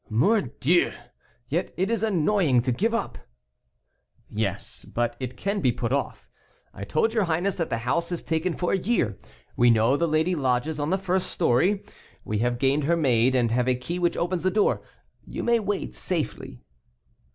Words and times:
"Mordieu! 0.09 0.93
yet 1.47 1.71
it 1.77 1.91
is 1.91 2.01
annoying 2.01 2.63
to 2.63 2.71
give 2.71 2.91
up." 2.91 3.19
"Yes; 4.31 4.83
but 4.83 5.15
it 5.19 5.37
can 5.37 5.61
be 5.61 5.71
put 5.71 5.93
off. 5.93 6.27
I 6.73 6.85
told 6.85 7.13
your 7.13 7.25
highness 7.25 7.53
that 7.53 7.69
the 7.69 7.77
house 7.85 8.11
is 8.11 8.23
taken 8.23 8.53
for 8.53 8.73
a 8.73 8.77
year; 8.79 9.19
we 9.55 9.69
know 9.69 9.95
the 9.95 10.07
lady 10.07 10.33
lodges 10.33 10.79
on 10.79 10.89
the 10.89 10.97
first 10.97 11.27
story. 11.29 11.85
We 12.25 12.39
have 12.39 12.57
gained 12.57 12.85
her 12.85 12.97
maid, 12.97 13.35
and 13.35 13.51
have 13.51 13.67
a 13.69 13.75
key 13.75 13.99
which 13.99 14.17
opens 14.17 14.41
the 14.41 14.49
door: 14.49 14.81
you 15.23 15.43
may 15.43 15.59
wait 15.59 15.93
safely." 15.93 16.63